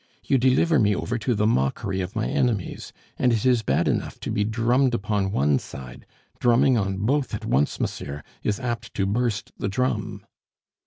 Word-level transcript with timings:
You 0.23 0.39
deliver 0.39 0.79
me 0.79 0.95
over 0.95 1.19
to 1.19 1.35
the 1.35 1.45
mockery 1.45 2.01
of 2.01 2.15
my 2.15 2.27
enemies, 2.27 2.91
and 3.19 3.31
it 3.31 3.45
is 3.45 3.61
bad 3.61 3.87
enough 3.87 4.19
to 4.21 4.31
be 4.31 4.43
drummed 4.43 4.95
upon 4.95 5.31
one 5.31 5.59
side; 5.59 6.07
drumming 6.39 6.75
on 6.75 6.97
both 6.97 7.35
at 7.35 7.45
once, 7.45 7.79
monsieur, 7.79 8.23
is 8.41 8.59
apt 8.59 8.95
to 8.95 9.05
burst 9.05 9.51
the 9.59 9.69
drum." 9.69 10.25